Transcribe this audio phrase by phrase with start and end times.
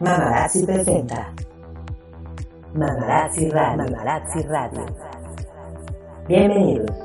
[0.00, 1.34] Mamarazzi presenta
[2.72, 3.84] Mamarazzi Radio.
[3.84, 4.86] Mamarazzi Radio.
[6.28, 6.96] Bienvenidos.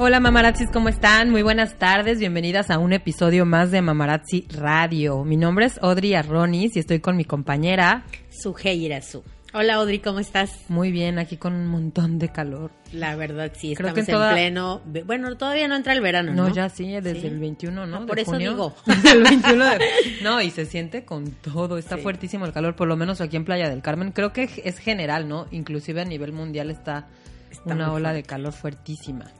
[0.00, 1.30] Hola mamarazzis, ¿cómo están?
[1.30, 5.24] Muy buenas tardes, bienvenidas a un episodio más de Mamarazzi Radio.
[5.24, 9.24] Mi nombre es Audrey Arronis y estoy con mi compañera Suheira Su.
[9.54, 10.50] Hola Audrey, ¿cómo estás?
[10.68, 12.70] Muy bien, aquí con un montón de calor.
[12.92, 14.82] La verdad sí, Creo estamos que en, toda- pleno...
[15.06, 16.48] Bueno, todavía no entra el verano, ¿no?
[16.48, 17.26] No, ya sí, desde Sí.
[17.28, 17.96] el 21, ¿no?
[17.96, 18.50] Ah, De por eso junio.
[18.50, 18.74] digo.
[18.84, 19.78] Desde el 21 de-
[20.22, 22.02] No, y se siente con todo, está Sí.
[22.02, 24.12] fuertísimo el calor, por lo menos aquí en Playa del Carmen.
[24.12, 25.46] Creo que es general, ¿no?
[25.50, 27.08] Inclusive a nivel mundial está,
[27.50, 28.16] Está una ola fuerte.
[28.16, 29.30] de calor fuertísima.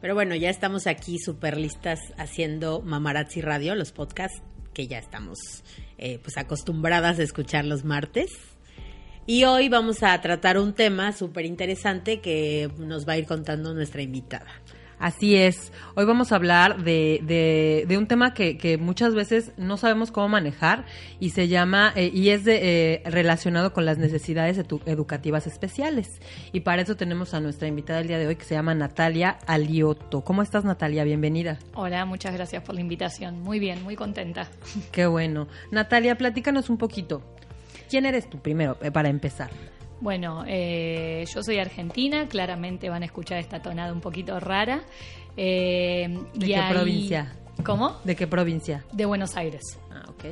[0.00, 4.40] Pero bueno, ya estamos aquí súper listas haciendo Mamarazzi Radio, los podcasts
[4.72, 5.36] que ya estamos
[5.98, 8.30] eh, pues acostumbradas a escuchar los martes.
[9.30, 13.72] Y hoy vamos a tratar un tema súper interesante que nos va a ir contando
[13.72, 14.48] nuestra invitada.
[14.98, 15.70] Así es.
[15.94, 20.10] Hoy vamos a hablar de, de, de un tema que, que muchas veces no sabemos
[20.10, 20.84] cómo manejar
[21.20, 22.58] y se llama, eh, y es de,
[22.94, 26.20] eh, relacionado con las necesidades edu- educativas especiales.
[26.52, 29.38] Y para eso tenemos a nuestra invitada el día de hoy que se llama Natalia
[29.46, 30.22] Alioto.
[30.22, 31.04] ¿Cómo estás Natalia?
[31.04, 31.60] Bienvenida.
[31.74, 33.40] Hola, muchas gracias por la invitación.
[33.42, 34.48] Muy bien, muy contenta.
[34.90, 35.46] Qué bueno.
[35.70, 37.22] Natalia, platícanos un poquito.
[37.90, 39.50] ¿Quién eres tú primero, eh, para empezar?
[40.00, 44.80] Bueno, eh, yo soy argentina, claramente van a escuchar esta tonada un poquito rara.
[45.36, 47.36] Eh, ¿De y qué ahí- provincia?
[47.64, 47.96] ¿Cómo?
[48.04, 48.84] ¿De qué provincia?
[48.92, 49.62] De Buenos Aires.
[49.90, 50.24] Ah, ok.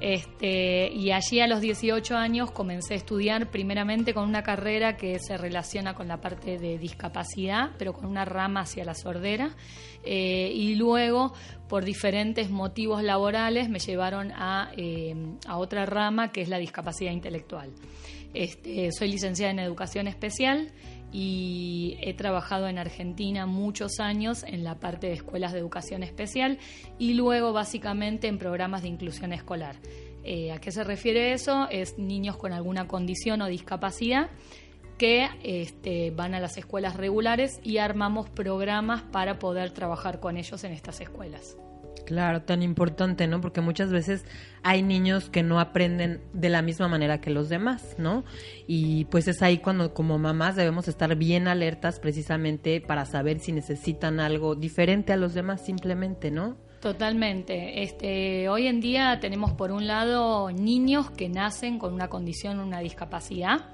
[0.00, 5.18] Este, y allí a los 18 años comencé a estudiar primeramente con una carrera que
[5.18, 9.56] se relaciona con la parte de discapacidad, pero con una rama hacia la sordera.
[10.04, 11.32] Eh, y luego,
[11.68, 15.14] por diferentes motivos laborales, me llevaron a, eh,
[15.46, 17.72] a otra rama que es la discapacidad intelectual.
[18.34, 20.70] Este, soy licenciada en educación especial
[21.12, 26.58] y he trabajado en Argentina muchos años en la parte de escuelas de educación especial
[26.98, 29.76] y luego básicamente en programas de inclusión escolar.
[30.24, 31.68] Eh, ¿A qué se refiere eso?
[31.70, 34.30] Es niños con alguna condición o discapacidad
[34.98, 40.64] que este, van a las escuelas regulares y armamos programas para poder trabajar con ellos
[40.64, 41.56] en estas escuelas.
[42.08, 43.42] Claro, tan importante, ¿no?
[43.42, 44.24] Porque muchas veces
[44.62, 48.24] hay niños que no aprenden de la misma manera que los demás, ¿no?
[48.66, 53.52] Y pues es ahí cuando como mamás debemos estar bien alertas precisamente para saber si
[53.52, 56.56] necesitan algo diferente a los demás simplemente, ¿no?
[56.80, 57.82] Totalmente.
[57.82, 62.80] Este, hoy en día tenemos por un lado niños que nacen con una condición, una
[62.80, 63.66] discapacidad,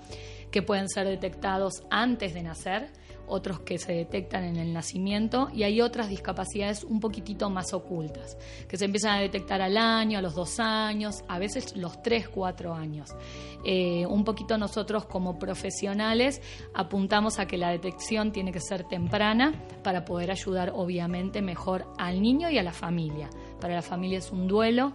[0.50, 2.88] que pueden ser detectados antes de nacer,
[3.26, 8.36] otros que se detectan en el nacimiento y hay otras discapacidades un poquitito más ocultas,
[8.68, 12.28] que se empiezan a detectar al año, a los dos años, a veces los tres,
[12.28, 13.14] cuatro años.
[13.64, 16.42] Eh, un poquito nosotros como profesionales
[16.74, 22.20] apuntamos a que la detección tiene que ser temprana para poder ayudar obviamente mejor al
[22.20, 23.30] niño y a la familia.
[23.60, 24.92] Para la familia es un duelo.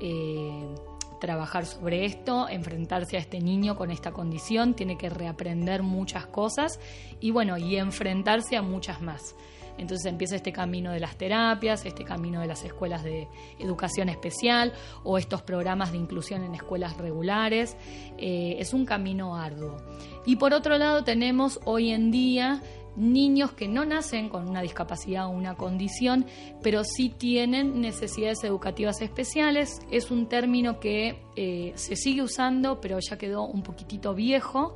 [0.00, 0.74] eh,
[1.20, 6.80] trabajar sobre esto, enfrentarse a este niño con esta condición, tiene que reaprender muchas cosas
[7.20, 9.34] y bueno, y enfrentarse a muchas más.
[9.78, 13.28] Entonces empieza este camino de las terapias, este camino de las escuelas de
[13.58, 14.72] educación especial
[15.04, 17.76] o estos programas de inclusión en escuelas regulares.
[18.16, 19.76] Eh, es un camino arduo.
[20.24, 22.62] Y por otro lado tenemos hoy en día
[22.96, 26.26] niños que no nacen con una discapacidad o una condición,
[26.62, 29.78] pero sí tienen necesidades educativas especiales.
[29.90, 34.74] Es un término que eh, se sigue usando, pero ya quedó un poquitito viejo.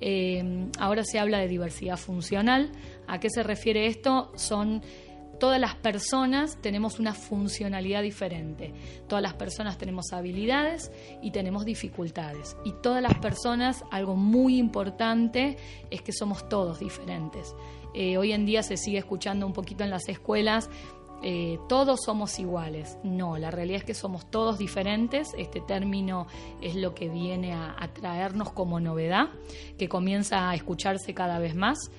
[0.00, 2.70] Eh, ahora se habla de diversidad funcional.
[3.06, 4.30] ¿A qué se refiere esto?
[4.36, 4.82] Son
[5.38, 8.72] todas las personas tenemos una funcionalidad diferente.
[9.08, 10.90] Todas las personas tenemos habilidades
[11.22, 12.56] y tenemos dificultades.
[12.64, 15.56] Y todas las personas, algo muy importante
[15.90, 17.54] es que somos todos diferentes.
[17.94, 20.68] Eh, hoy en día se sigue escuchando un poquito en las escuelas.
[21.20, 22.96] eh, todos somos iguales.
[23.02, 25.34] No, la realidad es que somos todos diferentes.
[25.36, 26.28] Este término
[26.62, 29.30] es lo que viene a, a traernos como novedad,
[29.78, 31.90] que comienza a escucharse cada vez más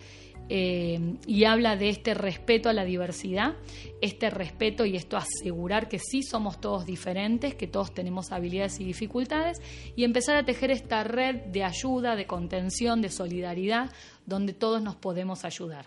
[0.51, 3.55] eh, y habla de este respeto a la diversidad,
[4.01, 8.83] este respeto y esto asegurar que sí somos todos diferentes, que todos tenemos habilidades y
[8.83, 9.61] dificultades
[9.95, 13.91] y empezar a tejer esta red de ayuda, de contención, de solidaridad,
[14.25, 15.85] donde todos nos podemos ayudar.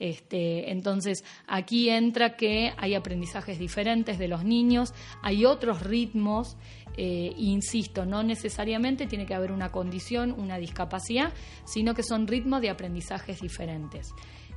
[0.00, 4.92] Este, entonces, aquí entra que hay aprendizajes diferentes de los niños,
[5.22, 6.56] hay otros ritmos,
[6.96, 11.32] eh, insisto, no necesariamente tiene que haber una condición, una discapacidad,
[11.64, 14.14] sino que son ritmos de aprendizajes diferentes.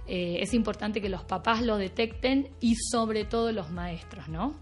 [0.08, 4.56] Eh, es importante que los papás lo detecten y sobre todo los maestros, ¿no?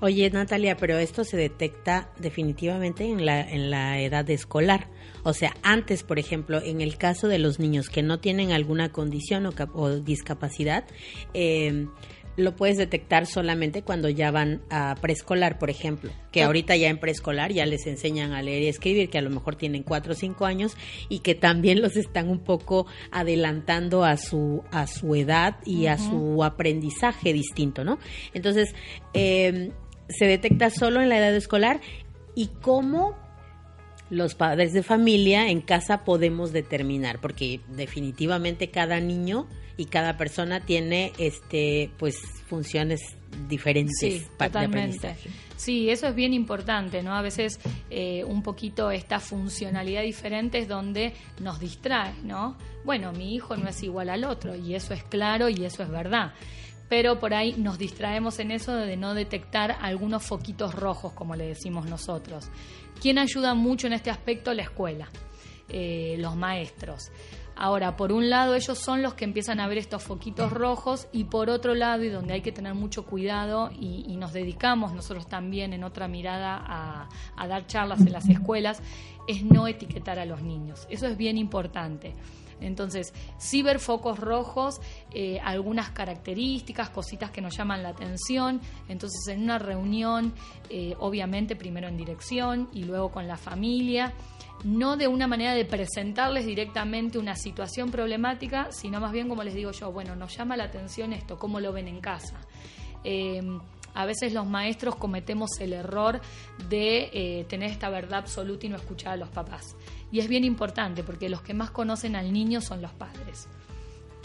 [0.00, 4.88] Oye, Natalia, pero esto se detecta definitivamente en la, en la edad escolar.
[5.22, 8.90] O sea, antes, por ejemplo, en el caso de los niños que no tienen alguna
[8.90, 10.84] condición o, o discapacidad,
[11.34, 11.86] eh,
[12.36, 16.10] lo puedes detectar solamente cuando ya van a preescolar, por ejemplo.
[16.30, 19.30] Que ahorita ya en preescolar ya les enseñan a leer y escribir, que a lo
[19.30, 20.76] mejor tienen cuatro o cinco años
[21.08, 25.98] y que también los están un poco adelantando a su, a su edad y a
[25.98, 27.98] su aprendizaje distinto, ¿no?
[28.32, 28.74] Entonces,
[29.14, 29.72] eh,
[30.08, 31.80] se detecta solo en la edad escolar
[32.34, 33.21] y cómo
[34.12, 39.46] los padres de familia en casa podemos determinar, porque definitivamente cada niño
[39.78, 43.00] y cada persona tiene este pues funciones
[43.48, 45.06] diferentes Sí, pa- de totalmente.
[45.08, 45.30] aprendizaje.
[45.56, 47.14] Sí, eso es bien importante, ¿no?
[47.14, 52.58] A veces eh, un poquito esta funcionalidad diferente es donde nos distrae, ¿no?
[52.84, 55.88] Bueno, mi hijo no es igual al otro y eso es claro y eso es
[55.88, 56.34] verdad.
[56.92, 61.46] Pero por ahí nos distraemos en eso de no detectar algunos foquitos rojos, como le
[61.46, 62.50] decimos nosotros.
[63.00, 64.52] ¿Quién ayuda mucho en este aspecto?
[64.52, 65.08] La escuela,
[65.70, 67.10] eh, los maestros.
[67.56, 71.24] Ahora, por un lado, ellos son los que empiezan a ver estos foquitos rojos y
[71.24, 75.72] por otro lado, y donde hay que tener mucho cuidado y, nos dedicamos nosotros también
[75.72, 78.82] en otra mirada a, a dar charlas en las escuelas,
[79.26, 80.86] es no etiquetar a los niños.
[80.90, 82.12] Eso es bien importante.
[82.62, 84.80] Entonces, sí ver focos rojos,
[85.12, 88.60] eh, algunas características, cositas que nos llaman la atención.
[88.88, 90.32] Entonces, en una reunión,
[90.70, 94.12] eh, obviamente primero en dirección y luego con la familia,
[94.64, 99.54] no de una manera de presentarles directamente una situación problemática, sino más bien como les
[99.54, 102.40] digo yo, bueno, nos llama la atención esto, cómo lo ven en casa.
[103.04, 103.42] Eh,
[103.94, 106.20] a veces los maestros cometemos el error
[106.68, 109.76] de eh, tener esta verdad absoluta y no escuchar a los papás.
[110.10, 113.48] Y es bien importante porque los que más conocen al niño son los padres.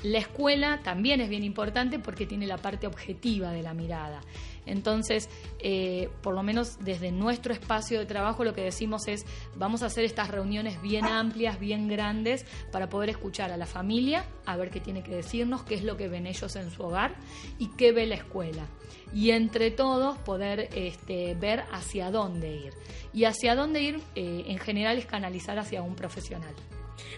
[0.03, 4.21] La escuela también es bien importante porque tiene la parte objetiva de la mirada.
[4.67, 5.29] Entonces,
[5.59, 9.87] eh, por lo menos desde nuestro espacio de trabajo lo que decimos es, vamos a
[9.87, 14.69] hacer estas reuniones bien amplias, bien grandes, para poder escuchar a la familia, a ver
[14.69, 17.15] qué tiene que decirnos, qué es lo que ven ellos en su hogar
[17.57, 18.67] y qué ve la escuela.
[19.13, 22.73] Y entre todos poder este, ver hacia dónde ir.
[23.13, 26.53] Y hacia dónde ir, eh, en general, es canalizar hacia un profesional.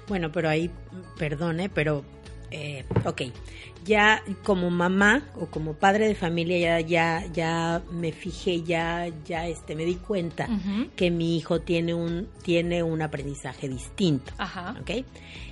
[0.07, 0.69] Bueno, pero ahí,
[1.17, 2.03] perdone, pero,
[2.51, 3.21] eh, ok,
[3.85, 9.47] ya como mamá o como padre de familia ya, ya, ya me fijé, ya, ya,
[9.47, 10.47] este, me di cuenta
[10.95, 14.33] que mi hijo tiene un, tiene un aprendizaje distinto.
[14.37, 14.75] Ajá.
[14.81, 15.05] ¿ok?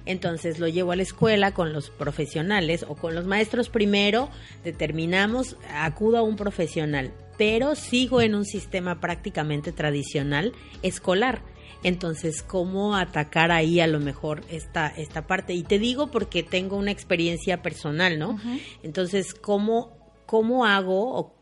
[0.06, 4.30] Entonces lo llevo a la escuela con los profesionales o con los maestros primero,
[4.64, 11.42] determinamos, acudo a un profesional, pero sigo en un sistema prácticamente tradicional escolar.
[11.84, 15.54] Entonces, ¿cómo atacar ahí a lo mejor esta, esta parte?
[15.54, 18.40] Y te digo porque tengo una experiencia personal, ¿no?
[18.84, 19.96] Entonces, ¿cómo,
[20.26, 21.34] cómo hago o,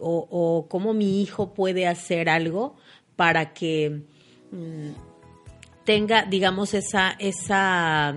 [0.00, 2.76] o- o cómo mi hijo puede hacer algo
[3.14, 4.02] para que
[4.52, 4.90] mm,
[5.84, 8.14] tenga, digamos, esa, esa,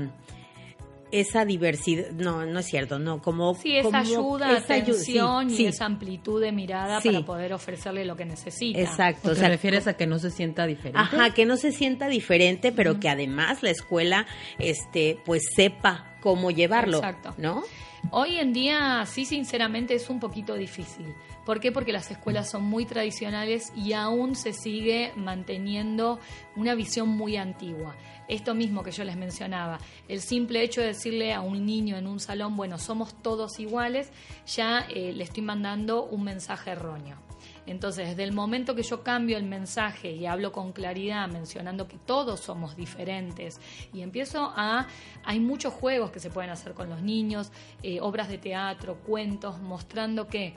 [1.12, 5.50] esa diversidad, no, no es cierto, no, como, Sí, esa como ayuda, esa ayu- atención
[5.50, 7.10] sí, y sí, esa amplitud de mirada Sí.
[7.10, 8.80] para poder ofrecerle lo que necesita.
[8.80, 11.00] exacto, ¿O o te sea, refieres a que no se sienta diferente?
[11.00, 14.26] Ajá, que no se sienta diferente, pero que además la escuela,
[14.60, 17.34] este, pues sepa cómo llevarlo, Exacto.
[17.38, 17.64] ¿no?
[18.12, 21.14] Hoy en día, sí, sinceramente, es un poquito difícil.
[21.46, 21.72] ¿Por qué?
[21.72, 26.20] Porque las escuelas son muy tradicionales y aún se sigue manteniendo
[26.56, 27.96] una visión muy antigua.
[28.28, 32.08] Esto mismo que yo les mencionaba, el simple hecho de decirle a un niño en
[32.08, 34.12] un salón, bueno, somos todos iguales,
[34.46, 37.29] ya eh, le estoy mandando un mensaje erróneo.
[37.70, 41.98] Entonces, desde el momento que yo cambio el mensaje y hablo con claridad, mencionando que
[41.98, 43.62] todos somos diferentes,
[43.94, 44.88] y empiezo a...
[45.24, 47.52] Hay muchos juegos que se pueden hacer con los niños,
[47.84, 50.56] eh, obras de teatro, cuentos, mostrando que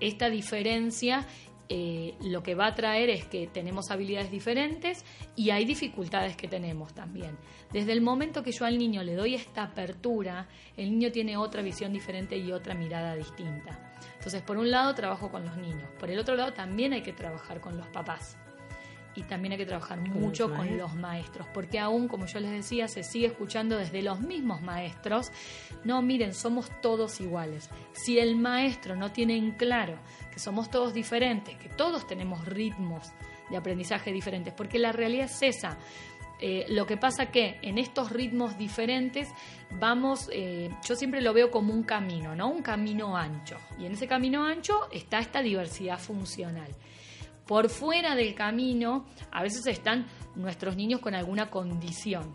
[0.00, 1.26] esta diferencia
[1.70, 5.04] eh, lo que va a traer es que tenemos habilidades diferentes
[5.36, 7.38] y hay dificultades que tenemos también.
[7.72, 11.62] Desde el momento que yo al niño le doy esta apertura, el niño tiene otra
[11.62, 13.89] visión diferente y otra mirada distinta.
[14.14, 17.12] Entonces, por un lado trabajo con los niños, por el otro lado también hay que
[17.12, 18.36] trabajar con los papás.
[19.16, 22.52] Y también hay que trabajar mucho los con los maestros, porque aún, como yo les
[22.52, 25.32] decía, se sigue escuchando desde los mismos maestros,
[25.82, 27.70] no, miren, somos todos iguales.
[27.92, 29.98] Si el maestro no tiene en claro
[30.32, 33.10] que somos todos diferentes, que todos tenemos ritmos
[33.50, 35.76] de aprendizaje diferentes, porque la realidad es esa.
[36.40, 39.28] Eh, lo que pasa que en estos ritmos diferentes
[39.78, 42.48] vamos, eh, yo siempre lo veo como un camino, ¿no?
[42.48, 43.58] Un camino ancho.
[43.78, 46.74] Y en ese camino ancho está esta diversidad funcional.
[47.46, 50.06] Por fuera del camino, a veces están
[50.36, 52.34] nuestros niños con alguna condición.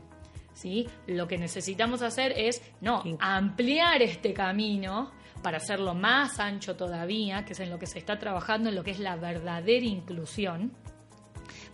[0.54, 0.88] ¿sí?
[1.08, 7.54] Lo que necesitamos hacer es, no, ampliar este camino para hacerlo más ancho todavía, que
[7.54, 10.74] es en lo que se está trabajando, en lo que es la verdadera inclusión,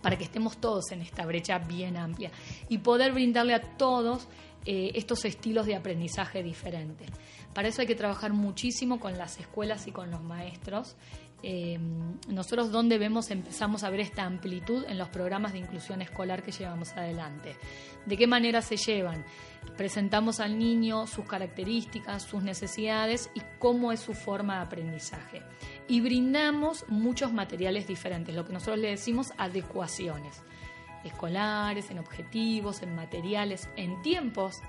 [0.00, 2.30] para que estemos todos en esta brecha bien amplia
[2.68, 4.28] y poder brindarle a todos
[4.64, 7.10] eh, estos estilos de aprendizaje diferentes.
[7.52, 10.96] Para eso hay que trabajar muchísimo con las escuelas y con los maestros.
[11.42, 11.78] Eh,
[12.28, 16.52] nosotros donde vemos, empezamos a ver esta amplitud en los programas de inclusión escolar que
[16.52, 17.56] llevamos adelante.
[18.06, 19.24] ¿De qué manera se llevan?
[19.76, 25.42] Presentamos al niño sus características, sus necesidades y cómo es su forma de aprendizaje.
[25.88, 30.42] Y brindamos muchos materiales diferentes, lo que nosotros le decimos adecuaciones,
[31.04, 34.62] escolares, en objetivos, en materiales, en tiempos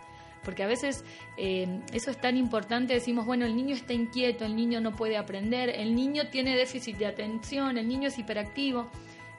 [0.43, 1.03] porque a veces
[1.37, 5.17] eh, eso es tan importante, decimos, bueno, el niño está inquieto, el niño no puede
[5.17, 8.89] aprender, el niño tiene déficit de atención, el niño es hiperactivo.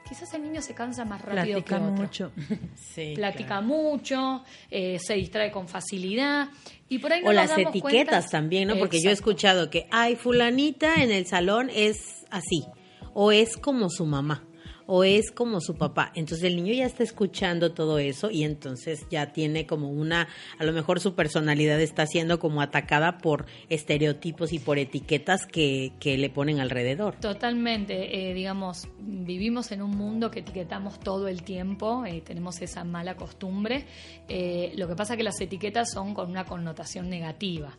[0.07, 1.91] Quizás el niño se cansa más rápido Platica que otro.
[2.03, 2.31] mucho.
[2.75, 3.63] Sí, Platica claro.
[3.63, 6.49] mucho, eh, se distrae con facilidad
[6.87, 7.81] y por ahí no O nos las damos etiquetas
[8.21, 8.77] cuenta- también, ¿no?
[8.77, 12.65] Porque yo he escuchado que, ay, fulanita en el salón es así,
[13.13, 14.43] o es como su mamá,
[14.87, 16.11] o es como su papá.
[16.15, 20.27] Entonces el niño ya está escuchando todo eso y entonces ya tiene como una,
[20.57, 25.93] a lo mejor su personalidad está siendo como atacada por estereotipos y por etiquetas que,
[25.99, 27.15] que le ponen alrededor.
[27.15, 32.83] Totalmente, eh, digamos, vivimos en un mundo que etiquetamos todo el tiempo, eh, tenemos esa
[32.83, 33.85] mala costumbre.
[34.27, 37.75] Eh, lo que pasa es que las etiquetas son con una connotación negativa.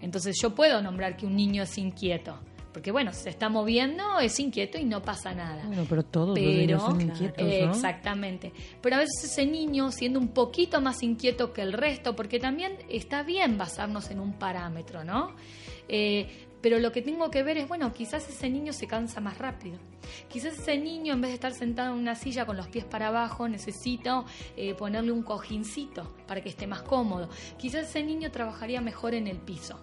[0.00, 2.38] Entonces yo puedo nombrar que un niño es inquieto,
[2.72, 5.64] porque bueno, se está moviendo, es inquieto y no pasa nada.
[5.66, 7.72] Bueno, pero todos los niños son inquietos, eh, ¿no?
[7.72, 8.52] Exactamente.
[8.80, 12.78] Pero a veces ese niño, siendo un poquito más inquieto que el resto, porque también
[12.88, 15.34] está bien basarnos en un parámetro, ¿no?
[15.88, 19.38] Eh, pero lo que tengo que ver es, bueno, quizás ese niño se cansa más
[19.38, 19.78] rápido.
[20.28, 23.08] Quizás ese niño, en vez de estar sentado en una silla con los pies para
[23.08, 27.30] abajo, necesito eh, ponerle un cojincito para que esté más cómodo.
[27.58, 29.80] Quizás ese niño trabajaría mejor en el piso.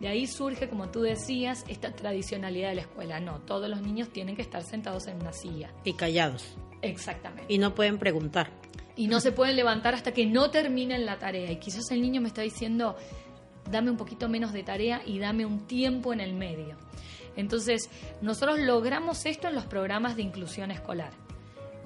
[0.00, 3.20] De ahí surge, como tú decías, esta tradicionalidad de la escuela.
[3.20, 5.72] No, todos los niños tienen que estar sentados en una silla.
[5.84, 6.56] Y callados.
[6.82, 7.52] Exactamente.
[7.52, 8.50] Y no pueden preguntar.
[8.96, 11.50] Y no se pueden levantar hasta que no terminen la tarea.
[11.50, 12.96] Y quizás el niño me está diciendo,
[13.70, 16.76] dame un poquito menos de tarea y dame un tiempo en el medio.
[17.36, 17.88] Entonces,
[18.20, 21.12] nosotros logramos esto en los programas de inclusión escolar.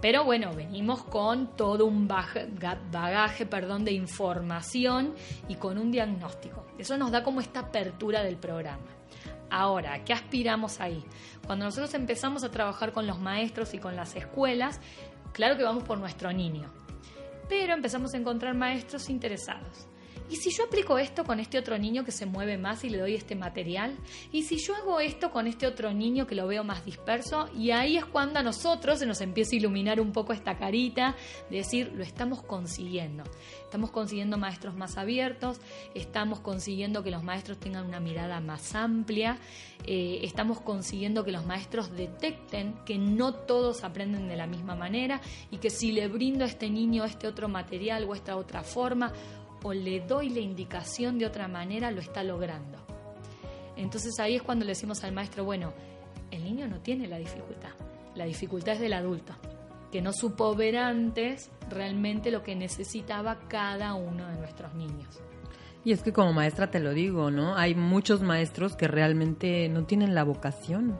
[0.01, 5.15] Pero bueno, venimos con todo un bagaje perdón, de información
[5.49, 6.67] y con un diagnóstico.
[6.79, 8.85] Eso nos da como esta apertura del programa.
[9.51, 11.05] Ahora, ¿a ¿qué aspiramos ahí?
[11.47, 14.81] Cuando nosotros empezamos a trabajar con los maestros y con las escuelas,
[15.33, 16.69] claro que vamos por nuestro niño,
[17.49, 19.87] pero empezamos a encontrar maestros interesados.
[20.29, 22.99] ¿Y si yo aplico esto con este otro niño que se mueve más y le
[22.99, 23.97] doy este material?
[24.33, 27.49] ¿Y si yo hago esto con este otro niño que lo veo más disperso?
[27.57, 31.15] Y ahí es cuando a nosotros se nos empieza a iluminar un poco esta carita
[31.49, 33.23] de decir, lo estamos consiguiendo.
[33.63, 35.61] Estamos consiguiendo maestros más abiertos,
[35.95, 39.39] estamos consiguiendo que los maestros tengan una mirada más amplia,
[39.85, 45.21] eh, estamos consiguiendo que los maestros detecten que no todos aprenden de la misma manera
[45.51, 49.13] y que si le brindo a este niño este otro material o esta otra forma,
[49.67, 52.79] o le doy la indicación de otra manera, lo está logrando.
[53.77, 55.73] Entonces ahí es cuando le decimos al maestro, bueno,
[56.31, 57.71] el niño no tiene la dificultad,
[58.15, 59.35] la dificultad es del adulto,
[59.91, 65.21] que no supo ver antes realmente lo que necesitaba cada uno de nuestros niños.
[65.85, 67.57] Y es que como maestra te lo digo, ¿no?
[67.57, 70.93] Hay muchos maestros que realmente no tienen la vocación.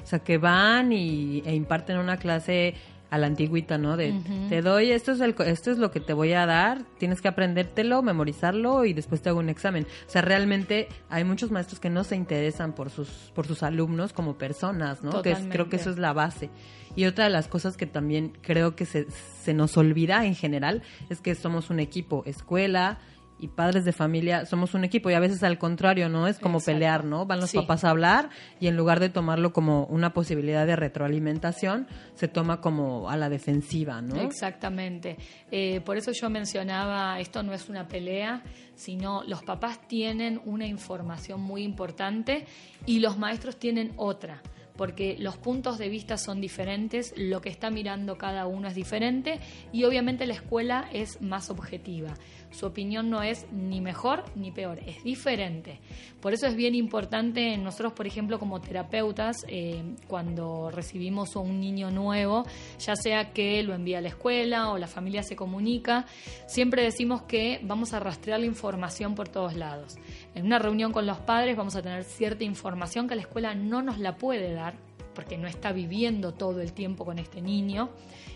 [0.00, 2.74] O sea, que van y, e imparten una clase
[3.12, 3.96] a la antigüita, ¿no?
[3.96, 4.08] De
[4.48, 7.28] te doy, esto es, el, esto es lo que te voy a dar, tienes que
[7.28, 9.86] aprendértelo, memorizarlo y después te hago un examen.
[10.06, 14.12] O sea, realmente hay muchos maestros que no se interesan por sus, por sus alumnos
[14.14, 15.10] como personas, ¿no?
[15.22, 16.48] Que es- creo que eso es la base.
[16.96, 20.82] Y otra de las cosas que también creo que se, se nos olvida en general
[21.10, 22.98] es que somos un equipo, escuela
[23.42, 26.26] y padres de familia, somos un equipo y a veces al contrario, ¿no?
[26.28, 26.76] Es como Exacto.
[26.78, 27.26] pelear, ¿no?
[27.26, 27.58] Van los Sí.
[27.58, 28.30] papás a hablar
[28.60, 33.28] y en lugar de tomarlo como una posibilidad de retroalimentación, se toma como a la
[33.28, 34.16] defensiva, ¿no?
[34.20, 35.16] Exactamente.
[35.50, 38.42] Eh, por eso yo mencionaba, esto no es una pelea,
[38.74, 42.46] sino los papás tienen una información muy importante
[42.86, 44.40] y los maestros tienen otra,
[44.76, 49.40] porque los puntos de vista son diferentes, lo que está mirando cada uno es diferente
[49.72, 52.14] y obviamente la escuela es más objetiva.
[52.50, 55.80] Su opinión no es ni mejor ni peor, es diferente.
[56.20, 61.60] Por eso es bien importante nosotros, por ejemplo, como terapeutas, eh, cuando recibimos a un
[61.60, 62.44] niño nuevo,
[62.78, 66.06] ya sea que lo envía a la escuela o la familia se comunica,
[66.46, 69.96] siempre decimos que vamos a rastrear la información por todos lados.
[70.34, 73.82] En una reunión con los padres vamos a tener cierta información que la escuela no
[73.82, 74.74] nos la puede dar
[75.14, 77.90] porque no está viviendo todo el tiempo con este niño.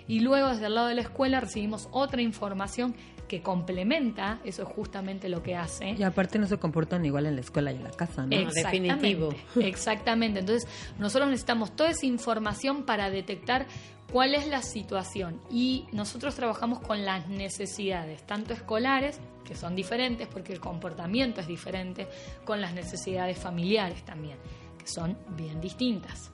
[0.09, 2.95] Y luego desde el lado de la escuela recibimos otra información
[3.26, 5.90] que complementa, eso es justamente lo que hace.
[5.90, 8.37] Y aparte no se comportan igual en la escuela y en la casa, ¿no?
[8.37, 9.35] Exactamente, definitivo.
[9.61, 10.40] Exactamente.
[10.40, 10.68] Entonces,
[10.99, 13.66] nosotros necesitamos toda esa información para detectar
[14.12, 15.40] cuál es la situación.
[15.50, 21.47] Y nosotros trabajamos con las necesidades, tanto escolares, que son diferentes porque el comportamiento es
[21.47, 22.09] diferente,
[22.45, 24.37] con las necesidades familiares también,
[24.78, 26.33] que son bien distintas.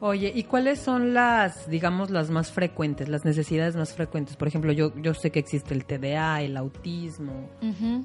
[0.00, 4.36] Oye, ¿y cuáles son las, digamos, las más frecuentes, las necesidades más frecuentes?
[4.36, 7.50] Por ejemplo, yo, yo sé que existe el TDA, el autismo,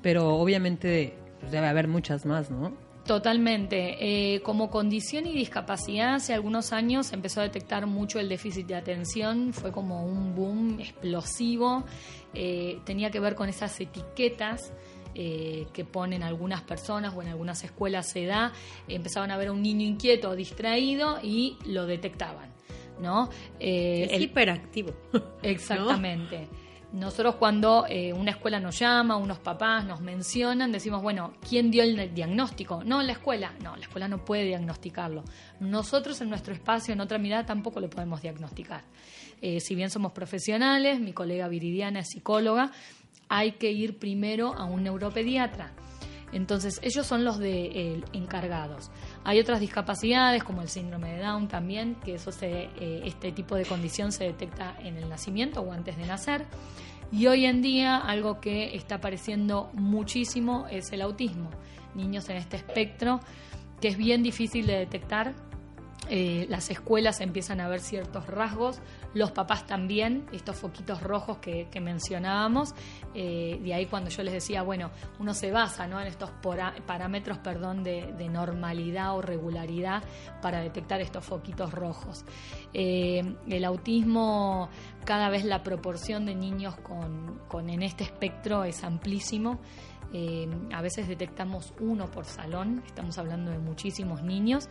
[0.02, 2.74] pero obviamente pues, debe haber muchas más, ¿no?
[3.06, 3.98] Totalmente.
[4.00, 8.66] Eh, como condición y discapacidad, hace algunos años se empezó a detectar mucho el déficit
[8.66, 11.84] de atención, fue como un boom explosivo,
[12.36, 14.74] Eh, tenía que ver con esas etiquetas
[15.16, 18.52] eh, que ponen algunas personas o en algunas escuelas se da,
[18.88, 22.52] empezaban a ver a un niño inquieto o distraído y lo detectaban.
[23.02, 23.30] ¿no?
[23.60, 24.94] Eh, Es el- hiperactivo.
[25.42, 26.48] Exactamente.
[26.94, 31.82] Nosotros cuando eh, una escuela nos llama, unos papás nos mencionan, decimos, bueno, ¿quién dio
[31.82, 32.84] el diagnóstico?
[32.84, 33.52] No, la escuela.
[33.64, 35.24] No, la escuela no puede diagnosticarlo.
[35.60, 38.84] Nosotros en nuestro espacio, en otra mirada, tampoco lo podemos diagnosticar.
[39.60, 42.72] Si bien somos profesionales, mi colega Viridiana es psicóloga,
[43.34, 45.74] hay que ir primero a un neuropediatra.
[46.32, 48.92] Entonces, ellos son los de, eh, encargados.
[49.24, 54.12] Hay otras discapacidades, como el síndrome de Down también, que eh, este tipo de condición
[54.12, 56.46] se detecta en el nacimiento o antes de nacer.
[57.12, 61.50] Y hoy en día algo que está apareciendo muchísimo es el autismo.
[61.96, 63.20] Niños en este espectro,
[63.82, 65.34] que es bien difícil de detectar.
[66.10, 68.80] Eh, las escuelas empiezan a ver ciertos rasgos,
[69.14, 72.74] los papás también, estos foquitos rojos que, mencionábamos.
[73.14, 76.00] Eh, de ahí cuando yo les decía, bueno, uno se basa ¿no?
[76.00, 76.32] en estos
[76.86, 80.04] parámetros perdón, de, de normalidad o regularidad
[80.42, 82.26] para detectar estos foquitos rojos.
[82.74, 84.70] Eh, el autismo,
[85.06, 89.60] cada vez la proporción de niños con, con en este espectro es amplísimo.
[90.16, 94.70] Eh, a veces detectamos uno por salón, estamos hablando de muchísimos niños.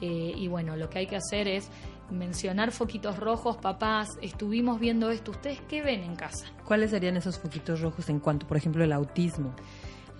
[0.00, 1.70] y bueno, lo que hay que hacer es
[2.10, 6.46] mencionar foquitos rojos, papás, estuvimos viendo esto, ¿ustedes qué ven en casa?
[6.64, 9.54] ¿Cuáles serían esos foquitos rojos en cuanto, por ejemplo, el autismo?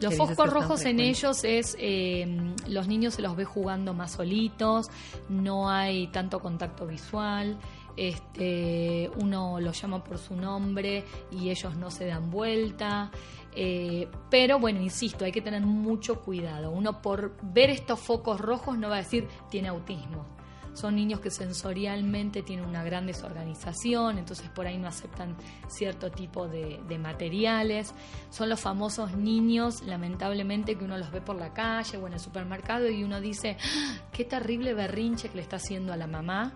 [0.01, 2.27] Los focos rojos en ellos es, eh,
[2.67, 4.89] los niños se los ve jugando más solitos,
[5.29, 7.57] no hay tanto contacto visual,
[7.97, 13.11] este, uno los llama por su nombre y ellos no se dan vuelta.
[13.57, 16.73] eh, pero bueno, insisto, hay que tener mucho cuidado.
[16.73, 20.27] Uno por ver estos focos rojos no va a decir tiene autismo.
[20.75, 25.37] Son niños que sensorialmente tienen una gran desorganización, entonces por ahí no aceptan
[25.69, 27.95] cierto tipo de, materiales.
[28.31, 32.21] Son los famosos niños, lamentablemente, que uno los ve por la calle o en el
[32.21, 36.53] supermercado y uno dice, "Ah, qué terrible berrinche que le está haciendo a la mamá.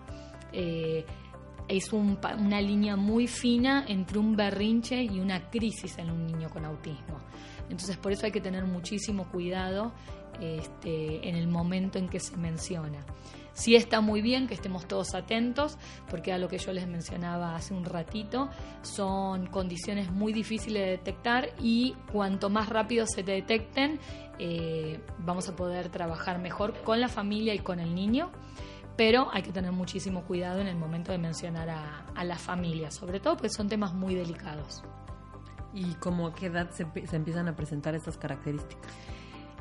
[0.51, 1.05] Eh,
[1.69, 6.65] es una línea muy fina entre un berrinche y una crisis en un niño con
[6.65, 7.19] autismo.
[7.69, 9.93] Entonces por eso hay que tener muchísimo cuidado
[10.41, 13.05] este, en el momento en que se menciona.
[13.59, 15.77] Sí está muy bien que estemos todos atentos,
[16.09, 18.49] porque a lo que yo les mencionaba hace un ratito,
[18.83, 23.99] son condiciones muy difíciles de detectar y cuanto más rápido se detecten,
[24.39, 28.31] eh, vamos a poder trabajar mejor con la familia y con el niño
[28.95, 32.91] pero hay que tener muchísimo cuidado en el momento de mencionar a, a la familia,
[32.91, 34.83] sobre todo porque son temas muy delicados.
[35.73, 38.91] ¿Y como a qué edad se, se empiezan a presentar estas características?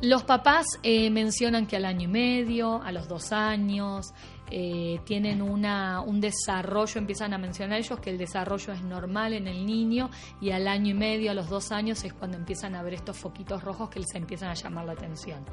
[0.00, 4.14] Los papás eh, mencionan que al año y medio, a los dos años,
[4.50, 9.48] eh, tienen una, un desarrollo, empiezan a mencionar ellos que el desarrollo es normal en
[9.48, 10.08] el niño
[10.40, 13.18] y al año y medio, a los dos años es cuando empiezan a ver estos
[13.18, 15.44] foquitos rojos que les empiezan a llamar la atención.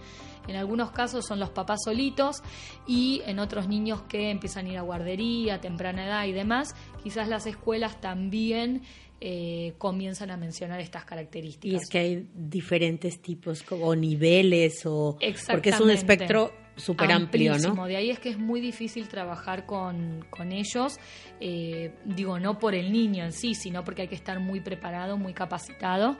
[0.47, 2.43] En algunos casos son los papás solitos
[2.85, 6.75] y en otros niños que empiezan a ir a guardería a temprana edad y demás,
[7.03, 8.83] quizás las escuelas también
[9.21, 11.81] eh, comienzan a mencionar estas características.
[11.81, 17.57] Y es que hay diferentes tipos como niveles o porque es un espectro súper amplio.
[17.57, 17.85] ¿no?
[17.85, 20.99] De ahí es que es muy difícil trabajar con, con ellos,
[21.39, 25.17] eh, digo, no por el niño en sí, sino porque hay que estar muy preparado,
[25.17, 26.17] muy capacitado.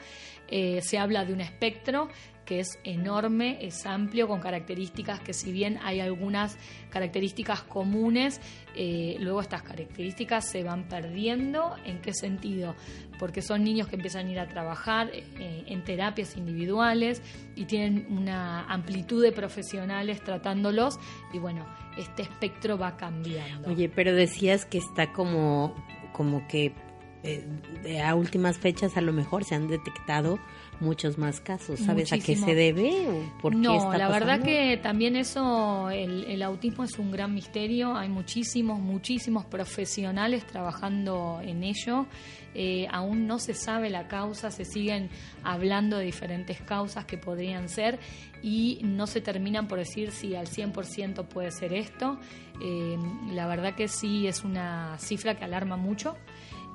[0.47, 2.07] Eh, se habla de un espectro
[2.45, 6.57] que es enorme, es amplio, con características que si bien hay algunas
[6.89, 8.39] características comunes,
[8.75, 11.75] eh, luego estas características se van perdiendo.
[11.83, 12.75] ¿En qué sentido?
[13.19, 17.21] Porque son niños que empiezan a ir a trabajar eh, en terapias individuales
[17.55, 20.99] y tienen una amplitud de profesionales tratándolos
[21.33, 21.65] y bueno,
[21.97, 23.69] este espectro va cambiando.
[23.69, 25.73] Oye, pero decías que está como,
[26.13, 26.73] como que
[27.23, 30.37] eh, a últimas fechas a lo mejor se han detectado
[30.79, 31.79] muchos más casos.
[31.79, 35.89] ¿Sabes a qué se debe o por qué no, está la verdad que también eso,
[35.89, 37.95] el, el autismo es un gran misterio.
[37.95, 42.07] Hay muchísimos, muchísimos profesionales trabajando en ello.
[42.57, 45.09] Eh, aún no se sabe la causa, se siguen
[45.43, 47.99] hablando de diferentes causas que podrían ser
[48.41, 52.17] y no se terminan por decir si al 100% puede ser esto.
[52.63, 52.97] Eh,
[53.33, 56.15] la verdad que sí es una cifra que alarma mucho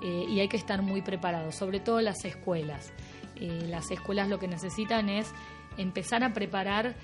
[0.02, 2.92] eh, y hay que estar muy preparados, sobre todo las escuelas.
[3.40, 5.32] Eh, las escuelas lo que necesitan es
[5.76, 6.94] empezar a preparar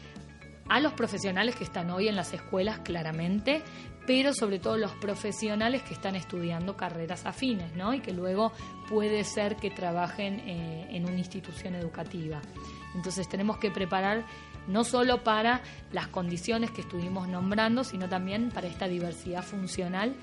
[0.69, 3.63] a los profesionales que están hoy en las escuelas, claramente,
[4.07, 7.95] pero sobre todo los profesionales que están estudiando carreras afines, ¿no?
[7.95, 8.53] Y que luego
[8.89, 12.41] puede ser que trabajen eh, en una institución educativa.
[12.95, 14.25] Entonces tenemos que preparar
[14.69, 20.15] no solo para las condiciones que estuvimos nombrando, sino también para esta diversidad funcional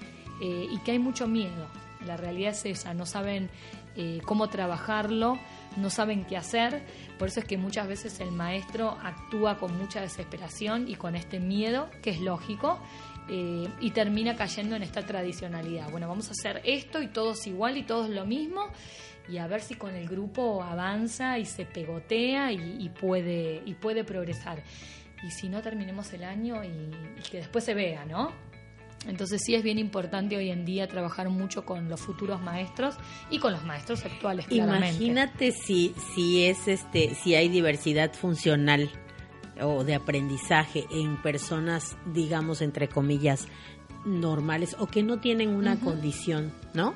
[0.42, 1.68] eh, y que hay mucho miedo.
[2.06, 3.50] La realidad es esa, no saben
[3.96, 5.38] eh, cómo trabajarlo,
[5.78, 6.84] no saben qué hacer,
[7.20, 11.40] por eso es que muchas veces el maestro actúa con mucha desesperación y con este
[11.40, 12.80] miedo, que es lógico,
[13.30, 15.90] eh, y termina cayendo en esta tradicionalidad.
[15.92, 18.68] Bueno, vamos a hacer esto y todos igual y todos lo mismo,
[19.30, 24.04] y a ver si con el grupo avanza y se pegotea y, puede, y puede
[24.04, 24.62] progresar.
[25.24, 28.53] Y si no, terminemos el año y, y que después se vea, ¿no?
[29.08, 32.96] Entonces sí es bien importante hoy en día trabajar mucho con los futuros maestros
[33.30, 34.88] y con los maestros actuales, claramente.
[34.90, 38.90] Imagínate si, si es este, si hay diversidad funcional
[39.62, 43.48] o de aprendizaje en personas, digamos, entre comillas,
[44.06, 46.96] normales o que no tienen una condición, ¿no?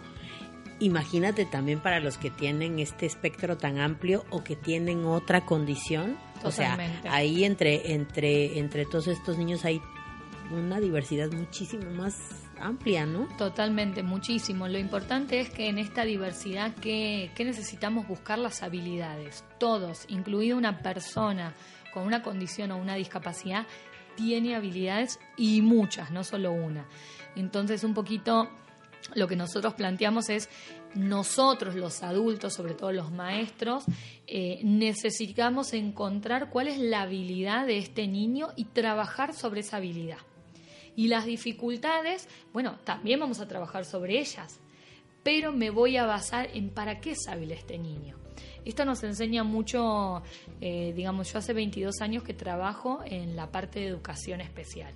[0.79, 6.17] Imagínate también para los que tienen este espectro tan amplio o que tienen otra condición.
[6.43, 7.09] O sea, Totalmente.
[7.09, 9.81] ahí entre, entre, entre todos estos niños hay
[10.51, 12.15] una diversidad muchísimo más
[12.59, 13.27] amplia, ¿no?
[13.37, 14.67] Totalmente, muchísimo.
[14.67, 19.43] Lo importante es que en esta diversidad que, necesitamos buscar las habilidades.
[19.59, 21.53] Todos, incluido una persona
[21.93, 23.65] con una condición o una discapacidad,
[24.15, 26.85] tiene habilidades y muchas, no solo una.
[27.35, 28.49] Entonces, un poquito
[29.13, 30.49] lo que nosotros planteamos es
[30.95, 33.83] nosotros los adultos, sobre todo los maestros,
[34.25, 40.17] eh, necesitamos encontrar cuál es la habilidad de este niño y trabajar sobre esa habilidad.
[40.97, 44.59] Y las dificultades, bueno, también vamos a trabajar sobre ellas,
[45.23, 48.17] pero me voy a basar en para qué es hábil este niño.
[48.65, 50.23] Esto nos enseña mucho,
[50.59, 54.91] eh, digamos, yo hace 22 años que trabajo en la parte de educación especial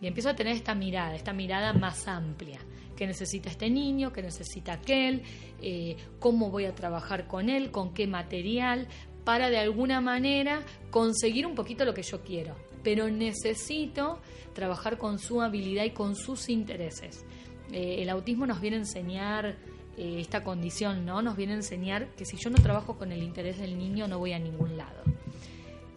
[0.00, 2.58] y empiezo a tener esta mirada, esta mirada más amplia.
[2.96, 4.10] ¿Qué necesita este niño?
[4.10, 5.22] ¿Qué necesita aquel?
[5.60, 7.70] Eh, ¿Cómo voy a trabajar con él?
[7.70, 8.88] ¿Con qué material?
[9.24, 12.56] Para de alguna manera conseguir un poquito lo que yo quiero.
[12.82, 14.18] Pero necesito
[14.54, 17.24] trabajar con su habilidad y con sus intereses.
[17.72, 19.56] Eh, el autismo nos viene a enseñar
[19.96, 21.22] eh, esta condición, ¿no?
[21.22, 24.18] Nos viene a enseñar que si yo no trabajo con el interés del niño no
[24.18, 25.02] voy a ningún lado.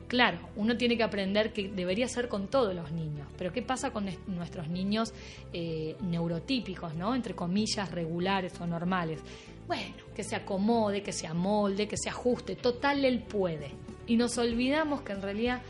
[0.07, 3.91] Claro, uno tiene que aprender que debería ser con todos los niños, pero ¿qué pasa
[3.91, 5.13] con est- nuestros niños
[5.51, 7.15] eh, neurotípicos, ¿no?
[7.15, 9.19] Entre comillas, regulares o normales?
[9.67, 13.71] Bueno, que se acomode, que se amolde, que se ajuste, total él puede.
[14.05, 15.63] Y nos olvidamos que en realidad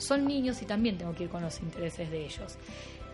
[0.00, 2.58] son niños y también tengo que ir con los intereses de ellos.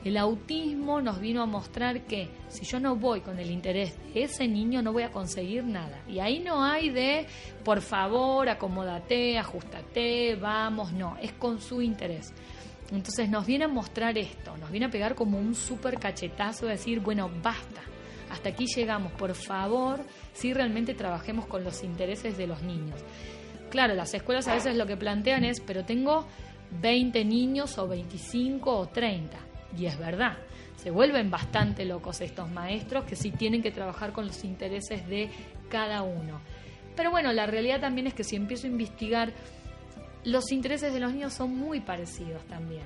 [0.04, 4.22] El autismo nos vino a mostrar que si yo no voy con el interés de
[4.22, 6.00] ese niño no voy a conseguir nada.
[6.06, 7.26] Y ahí no hay de,
[7.64, 12.32] por favor, acomódate, ajustate, vamos, no, es con su interés.
[12.92, 16.72] Entonces nos viene a mostrar esto, nos viene a pegar como un súper cachetazo de
[16.72, 17.82] decir, bueno, basta,
[18.30, 20.00] hasta aquí llegamos, por favor,
[20.32, 23.00] si realmente trabajemos con los intereses de los niños.
[23.70, 26.26] Claro, las escuelas a veces lo que plantean es, pero tengo
[26.70, 29.38] 20 niños o 25 o 30.
[29.78, 30.36] Y es verdad,
[30.76, 35.30] se vuelven bastante locos estos maestros que sí tienen que trabajar con los intereses de
[35.68, 36.40] cada uno.
[36.94, 39.32] Pero bueno, la realidad también es que si empiezo a investigar,
[40.24, 42.84] los intereses de los niños son muy parecidos también.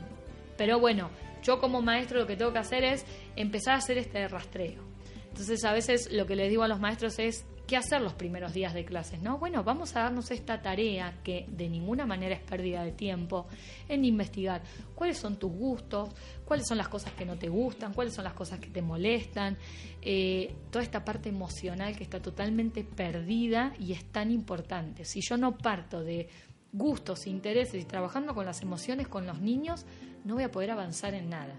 [0.56, 1.10] Pero bueno,
[1.42, 4.82] yo como maestro lo que tengo que hacer es empezar a hacer este rastreo.
[5.28, 8.52] Entonces a veces lo que les digo a los maestros es qué hacer los primeros
[8.52, 9.38] días de clases, ¿no?
[9.38, 13.46] Bueno, vamos a darnos esta tarea que de ninguna manera es pérdida de tiempo
[13.88, 14.60] en investigar
[14.96, 16.10] cuáles son tus gustos,
[16.44, 19.56] cuáles son las cosas que no te gustan, cuáles son las cosas que te molestan,
[20.02, 25.04] eh, toda esta parte emocional que está totalmente perdida y es tan importante.
[25.04, 26.28] Si yo no parto de
[26.72, 29.86] gustos, intereses y trabajando con las emociones con los niños,
[30.24, 31.54] no voy a poder avanzar en nada.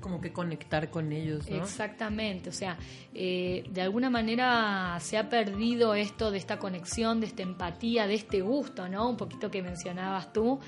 [0.00, 1.46] Como que conectar con ellos.
[1.48, 2.78] Exactamente, o sea,
[3.14, 8.14] eh, de alguna manera se ha perdido esto de esta conexión, de esta empatía, de
[8.14, 9.08] este gusto, ¿no?
[9.08, 10.58] Un poquito que mencionabas tú.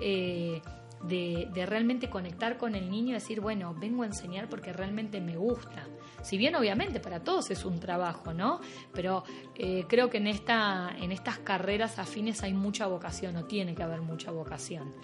[0.00, 0.60] Eh,
[1.02, 5.20] de, de realmente conectar con el niño y decir, bueno, vengo a enseñar porque realmente
[5.20, 5.88] me gusta.
[6.22, 8.60] Si bien obviamente para todos es un trabajo, ¿no?
[8.92, 9.24] Pero
[9.56, 13.82] eh, creo que en, esta, en estas carreras afines hay mucha vocación o tiene que
[13.82, 14.94] haber mucha vocación.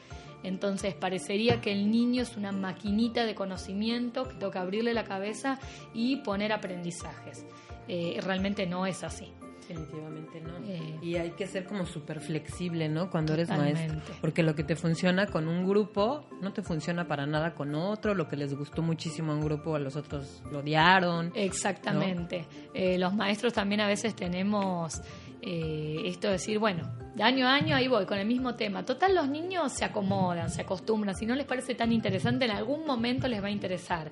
[0.42, 5.58] Entonces parecería que el niño es una maquinita de conocimiento que toca abrirle la cabeza
[5.94, 7.44] y poner aprendizajes.
[7.88, 9.32] Eh, realmente no es así.
[9.68, 10.56] Definitivamente no.
[10.66, 10.98] Eh.
[11.02, 13.10] y hay que ser como súper flexible, ¿no?
[13.10, 14.00] Cuando eres maestro.
[14.20, 18.14] Porque lo que te funciona con un grupo no te funciona para nada con otro.
[18.14, 21.32] Lo que les gustó muchísimo a un grupo, a los otros lo odiaron.
[21.34, 22.46] Exactamente.
[22.72, 25.02] Eh, los maestros también a veces tenemos
[25.42, 26.90] eh, esto de decir, bueno,
[27.22, 28.84] año a año ahí voy con el mismo tema.
[28.84, 31.14] Total, los niños se acomodan, se acostumbran.
[31.14, 34.10] Si no les parece tan interesante, en algún momento les va a interesar.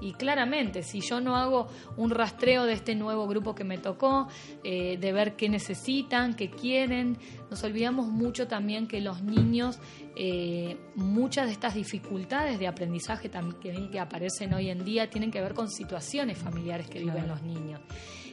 [0.00, 4.28] Y claramente, si yo no hago un rastreo de este nuevo grupo que me tocó,
[4.62, 7.16] eh, de ver qué necesitan, qué quieren,
[7.50, 9.78] nos olvidamos mucho también que los niños,
[10.14, 15.40] eh, muchas de estas dificultades de aprendizaje también que aparecen hoy en día tienen que
[15.40, 17.80] ver con situaciones familiares que viven los niños.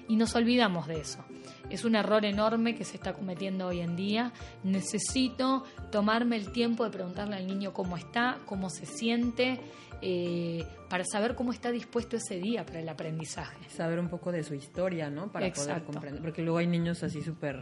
[0.10, 1.24] Y nos olvidamos de eso.
[1.70, 4.32] Es un error enorme que se está cometiendo hoy en día.
[4.64, 9.60] Necesito tomarme el tiempo de preguntarle al niño cómo está, cómo se siente,
[10.06, 13.70] eh, para saber cómo está dispuesto ese día para el aprendizaje.
[13.70, 15.32] Saber un poco de su historia, ¿no?
[15.32, 16.22] Para poder comprender.
[16.22, 17.58] Porque luego hay niños así súper,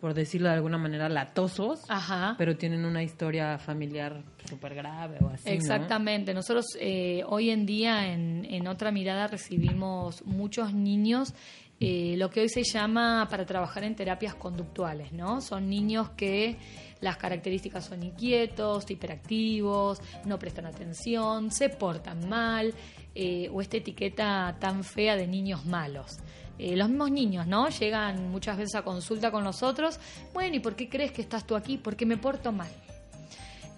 [0.00, 1.80] por decirlo de alguna manera, latosos.
[1.90, 2.34] Ajá.
[2.38, 5.50] Pero tienen una historia familiar súper grave o así.
[5.50, 5.54] ¿no?
[5.54, 6.32] Exactamente.
[6.32, 11.34] Nosotros eh, hoy en día en, en otra mirada recibimos muchos niños.
[11.80, 15.40] Eh, lo que hoy se llama para trabajar en terapias conductuales, ¿no?
[15.40, 16.56] Son niños que
[17.00, 22.74] las características son inquietos, hiperactivos, no prestan atención, se portan mal,
[23.14, 26.18] eh, o esta etiqueta tan fea de niños malos.
[26.58, 27.68] Eh, los mismos niños, ¿no?
[27.68, 30.00] Llegan muchas veces a consulta con nosotros.
[30.34, 31.78] Bueno, ¿y por qué crees que estás tú aquí?
[31.78, 32.70] Porque me porto mal.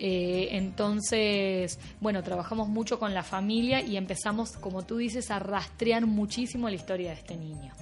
[0.03, 6.71] Entonces, bueno, trabajamos mucho con la familia y empezamos, como tú dices, a rastrear muchísimo
[6.71, 7.75] la historia de este niño.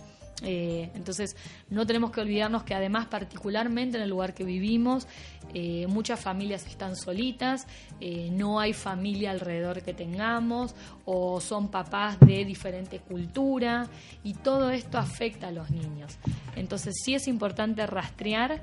[0.42, 1.36] Eh, entonces,
[1.68, 5.06] no tenemos que olvidarnos que además, particularmente en el lugar que vivimos,
[5.54, 7.66] eh, muchas familias están solitas,
[8.00, 10.74] eh, no hay familia alrededor que tengamos,
[11.04, 13.88] o son papás de diferente cultura,
[14.22, 16.18] y todo esto afecta a los niños.
[16.56, 18.62] Entonces, sí es importante rastrear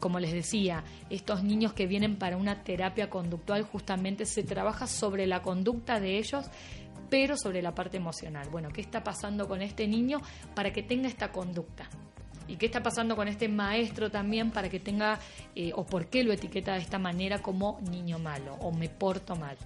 [0.00, 5.28] como les decía, estos niños que vienen para una terapia conductual justamente se trabaja sobre
[5.28, 6.46] la conducta de ellos,
[7.10, 8.48] pero sobre la parte emocional.
[8.50, 10.22] Bueno, ¿qué está pasando con este niño
[10.54, 11.88] para que tenga esta conducta?
[12.48, 15.18] ¿Y qué está pasando con este maestro también para que tenga,
[15.54, 19.36] eh, o por qué lo etiqueta de esta manera como niño malo o me porto
[19.36, 19.56] mal?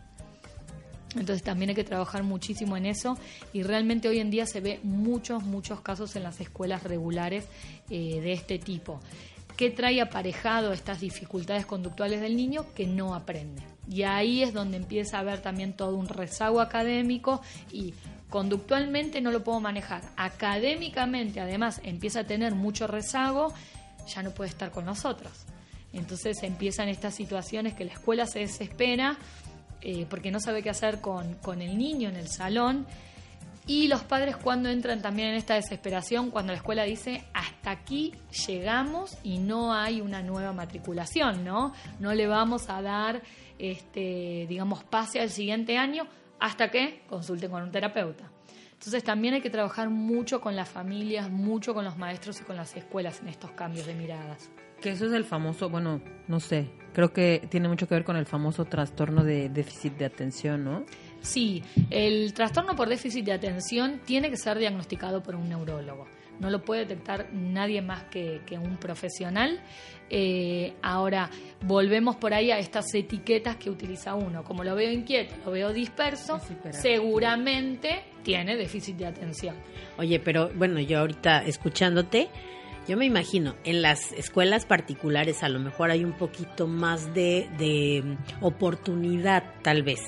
[1.16, 3.16] Entonces también hay que trabajar muchísimo en eso
[3.52, 7.46] y realmente hoy en día se ve muchos, muchos casos en las escuelas regulares
[7.88, 9.00] eh, de este tipo.
[9.56, 12.66] ¿Qué trae aparejado estas dificultades conductuales del niño?
[12.74, 13.73] Que no aprende.
[13.88, 17.94] Y ahí es donde empieza a haber también todo un rezago académico y
[18.30, 20.02] conductualmente no lo puedo manejar.
[20.16, 23.52] Académicamente además empieza a tener mucho rezago,
[24.12, 25.44] ya no puede estar con nosotros.
[25.92, 29.16] Entonces empiezan estas situaciones que la escuela se desespera
[29.80, 32.86] eh, porque no sabe qué hacer con, con el niño en el salón.
[33.66, 38.12] Y los padres cuando entran también en esta desesperación, cuando la escuela dice, hasta aquí
[38.46, 41.72] llegamos y no hay una nueva matriculación, ¿no?
[41.98, 43.22] No le vamos a dar,
[43.58, 46.06] este, digamos, pase al siguiente año
[46.40, 48.30] hasta que consulten con un terapeuta.
[48.72, 52.56] Entonces también hay que trabajar mucho con las familias, mucho con los maestros y con
[52.56, 54.50] las escuelas en estos cambios de miradas.
[54.82, 58.16] Que eso es el famoso, bueno, no sé, creo que tiene mucho que ver con
[58.16, 60.84] el famoso trastorno de déficit de atención, ¿no?
[61.22, 66.06] Sí, el trastorno por déficit de atención tiene que ser diagnosticado por un neurólogo.
[66.40, 69.60] No lo puede detectar nadie más que, que un profesional.
[70.10, 71.30] Eh, ahora,
[71.62, 74.44] volvemos por ahí a estas etiquetas que utiliza uno.
[74.44, 79.56] Como lo veo inquieto, lo veo disperso, seguramente tiene déficit de atención.
[79.98, 82.28] Oye, pero bueno, yo ahorita escuchándote,
[82.86, 87.48] yo me imagino, en las escuelas particulares a lo mejor hay un poquito más de,
[87.56, 90.00] de oportunidad, tal vez,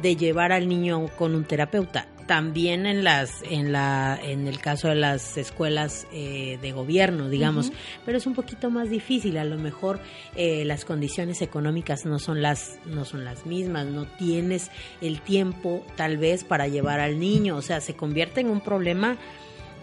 [0.00, 2.06] de llevar al niño con un terapeuta.
[2.30, 7.72] También en las, en la, en el caso de las escuelas eh, de gobierno, digamos,
[8.06, 9.36] pero es un poquito más difícil.
[9.36, 9.98] A lo mejor
[10.36, 13.86] eh, las condiciones económicas no son las, no son las mismas.
[13.86, 17.56] No tienes el tiempo, tal vez, para llevar al niño.
[17.56, 19.18] O sea, se convierte en un problema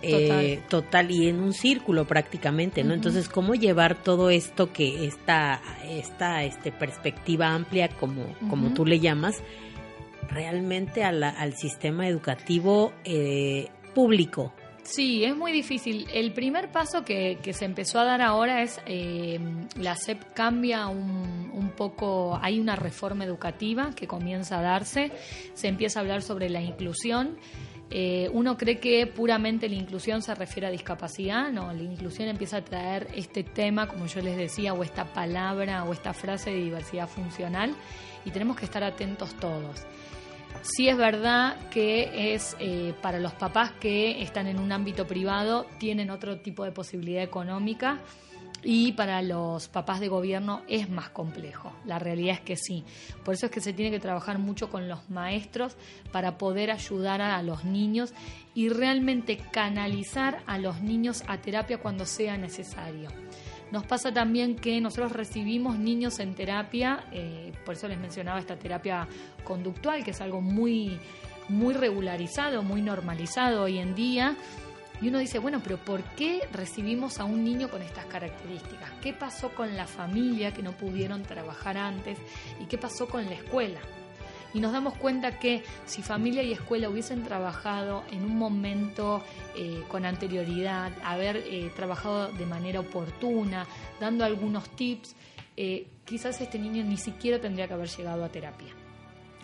[0.01, 2.93] eh, total y en un círculo prácticamente, ¿no?
[2.93, 9.01] Entonces, ¿cómo llevar todo esto que esta, esta este, perspectiva amplia, como, como tú le
[9.01, 9.43] llamas,
[10.29, 14.53] realmente al sistema educativo eh, público?
[14.83, 16.07] Sí, es muy difícil.
[16.13, 19.37] El primer paso que, que se empezó a dar ahora es eh,
[19.75, 25.11] la SEP cambia un, un, poco, hay una reforma educativa que comienza a darse,
[25.53, 27.37] se empieza a hablar sobre la inclusión.
[27.89, 32.57] Eh, uno cree que puramente la inclusión se refiere a discapacidad, no, la inclusión empieza
[32.57, 36.57] a traer este tema, como yo les decía, o esta palabra o esta frase de
[36.57, 37.75] diversidad funcional
[38.25, 39.85] y tenemos que estar atentos todos.
[40.61, 45.65] Sí es verdad que es eh, para los papás que están en un ámbito privado,
[45.79, 47.99] tienen otro tipo de posibilidad económica
[48.63, 51.71] y para los papás de gobierno es más complejo.
[51.85, 52.83] La realidad es que sí.
[53.23, 55.77] Por eso es que se tiene que trabajar mucho con los maestros
[56.11, 58.13] para poder ayudar a los niños
[58.53, 63.09] y realmente canalizar a los niños a terapia cuando sea necesario.
[63.71, 68.57] Nos pasa también que nosotros recibimos niños en terapia, eh, por eso les mencionaba esta
[68.57, 69.07] terapia
[69.43, 70.99] conductual, que es algo muy,
[71.49, 74.37] muy regularizado, muy normalizado hoy en día
[75.01, 78.91] y uno dice, bueno, pero ¿por qué recibimos a un niño con estas características?
[79.01, 82.17] ¿Qué pasó con la familia que no pudieron trabajar antes?
[82.59, 83.79] ¿Y qué pasó con la escuela?
[84.53, 89.23] Y nos damos cuenta que si familia y escuela hubiesen trabajado en un momento
[89.55, 93.67] eh, con anterioridad, haber eh, trabajado de manera oportuna,
[93.99, 95.15] dando algunos tips,
[95.55, 98.73] eh, quizás este niño ni siquiera tendría que haber llegado a terapia.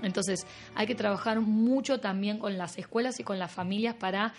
[0.02, 4.34] Entonces hay que trabajar mucho también con las escuelas y con las familias para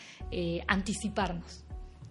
[0.67, 1.64] anticiparnos.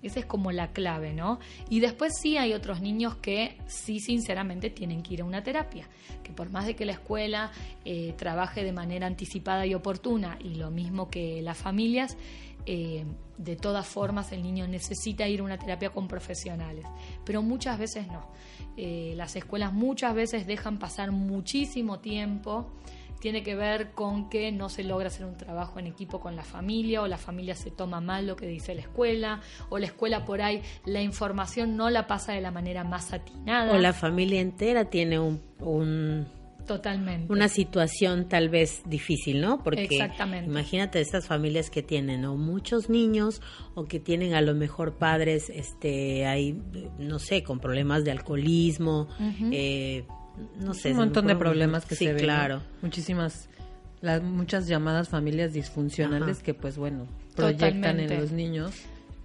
[0.03, 1.39] Esa es como la clave, ¿no?
[1.69, 5.87] Y después sí hay otros niños que sí sinceramente tienen que ir a una terapia,
[6.23, 7.51] que por más de que la escuela
[7.85, 12.17] eh, trabaje de manera anticipada y oportuna, y lo mismo que las familias,
[12.65, 13.05] eh,
[13.37, 16.85] de todas formas el niño necesita ir a una terapia con profesionales,
[17.25, 18.29] pero muchas veces no.
[18.77, 22.71] las escuelas muchas veces dejan pasar muchísimo tiempo
[23.23, 26.43] tiene que ver con que no se logra hacer un trabajo en equipo con la
[26.43, 30.25] familia o la familia se toma mal lo que dice la escuela o la escuela
[30.25, 33.71] por ahí la información no la pasa de la manera más atinada.
[33.71, 36.27] O la familia entera tiene un, un
[36.67, 37.31] Totalmente.
[37.31, 39.63] Una situación tal vez difícil, ¿no?
[39.63, 40.49] Porque Exactamente.
[40.49, 43.41] imagínate estas familias que tienen o muchos niños
[43.73, 46.57] o que tienen a lo mejor padres, este, hay,
[46.99, 49.09] no sé, con problemas de alcoholismo,
[49.51, 50.05] eh,
[50.60, 50.91] no sé.
[50.91, 52.24] Un montón de problemas que sí, se ven.
[52.24, 52.62] claro.
[52.82, 53.50] Muchísimas,
[54.02, 58.13] las muchas llamadas familias disfuncionales que pues bueno, proyectan Totalmente.
[58.15, 58.74] en los niños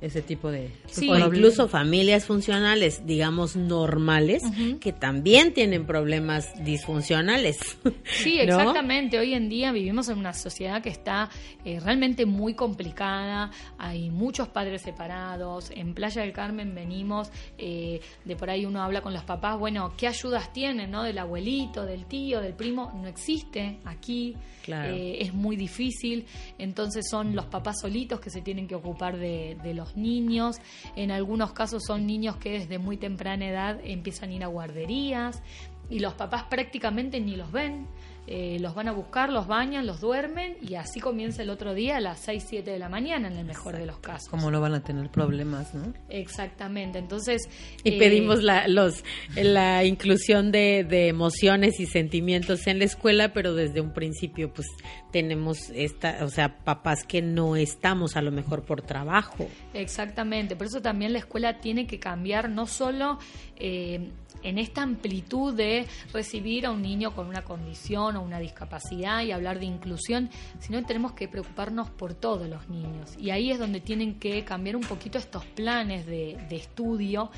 [0.00, 1.11] ese tipo de Sí.
[1.11, 4.42] o incluso familias funcionales, digamos normales,
[4.80, 7.58] que también tienen problemas disfuncionales.
[8.04, 8.42] Sí, ¿no?
[8.58, 9.18] exactamente.
[9.18, 11.30] Hoy en día vivimos en una sociedad que está
[11.64, 13.50] eh, realmente muy complicada.
[13.76, 15.70] Hay muchos padres separados.
[15.74, 19.92] En Playa del Carmen venimos, eh, de por ahí uno habla con los papás, bueno,
[19.96, 21.02] ¿qué ayudas tienen, no?
[21.02, 22.92] Del abuelito, del tío, del primo.
[23.02, 24.37] No existe aquí.
[24.62, 24.94] Claro.
[24.94, 26.26] Eh, es muy difícil.
[26.58, 30.57] Entonces son los papás solitos que se tienen que ocupar de, de los niños.
[30.96, 35.42] En algunos casos son niños que desde muy temprana edad empiezan a ir a guarderías
[35.90, 37.87] y los papás prácticamente ni los ven.
[38.31, 41.96] Eh, los van a buscar, los bañan, los duermen y así comienza el otro día
[41.96, 44.29] a las 6, 7 de la mañana en el mejor de los casos.
[44.29, 45.94] cómo no van a tener problemas, ¿no?
[46.11, 47.48] Exactamente, entonces...
[47.85, 49.03] Y eh, pedimos la, los,
[49.35, 54.66] la inclusión de, de emociones y sentimientos en la escuela, pero desde un principio pues
[55.11, 59.48] tenemos esta, o sea, papás que no estamos a lo mejor por trabajo.
[59.78, 63.20] Exactamente, por eso también la escuela tiene que cambiar no solo
[63.54, 64.10] eh,
[64.42, 69.30] en esta amplitud de recibir a un niño con una condición o una discapacidad y
[69.30, 73.14] hablar de inclusión, sino que tenemos que preocuparnos por todos los niños.
[73.20, 77.30] Y ahí es donde tienen que cambiar un poquito estos planes de, estudio.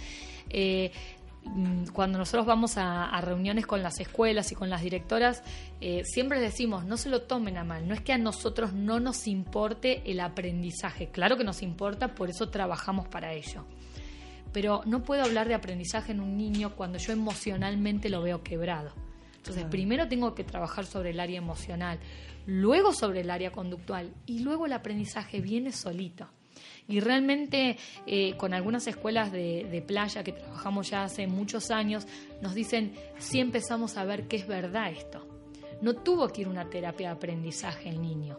[0.49, 0.93] Eh,
[1.93, 5.43] cuando nosotros vamos a, a, reuniones con las escuelas y con las directoras,
[5.81, 9.01] eh, siempre decimos, no se lo tomen a mal, no es que a nosotros no
[9.01, 13.65] nos importe el aprendizaje, claro que nos importa, por eso trabajamos para ello.
[14.53, 18.93] Pero no puedo hablar de aprendizaje en un niño cuando yo emocionalmente lo veo quebrado.
[19.37, 21.99] Entonces, primero tengo que trabajar sobre el área emocional,
[22.47, 26.29] luego sobre el área conductual y luego el aprendizaje viene solito.
[26.91, 27.77] Y realmente
[28.07, 32.07] eh, con algunas escuelas de, playa que trabajamos ya hace muchos años,
[32.43, 35.27] nos dicen, sí empezamos a ver que es verdad esto.
[35.81, 38.39] No tuvo que ir una terapia de aprendizaje el niño.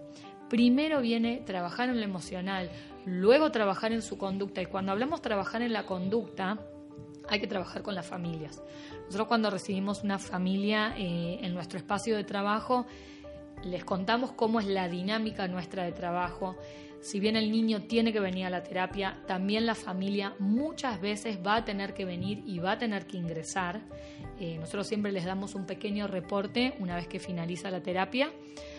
[0.50, 2.70] Primero viene trabajar en lo emocional,
[3.06, 4.62] luego trabajar en su conducta.
[4.62, 6.60] Y cuando hablamos trabajar en la conducta,
[7.30, 8.62] hay que trabajar con las familias.
[9.06, 12.86] Nosotros cuando recibimos una familia eh, en nuestro espacio de trabajo,
[13.64, 16.58] les contamos cómo es la dinámica nuestra de trabajo.
[17.02, 21.40] Si bien el niño tiene que venir a la terapia, también la familia muchas veces
[21.46, 23.82] va a tener que venir y va a tener que ingresar.
[24.40, 28.32] Eh, nosotros siempre les damos un pequeño reporte una vez que finaliza la terapia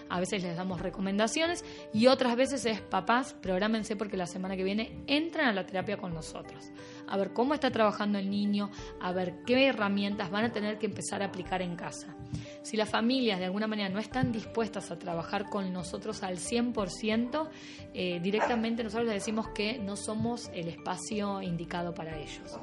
[0.08, 4.62] A veces les damos recomendaciones y otras veces es papás, prográmense porque la semana que
[4.62, 6.70] viene entran a la terapia con nosotros.
[7.08, 8.70] A ver cómo está trabajando el niño,
[9.00, 12.14] a ver qué herramientas van a tener que empezar a aplicar en casa.
[12.62, 17.48] Si las familias de alguna manera no están dispuestas a trabajar con nosotros al 100%,
[17.92, 22.58] eh, directamente nosotros les decimos que no somos el espacio indicado para ellos.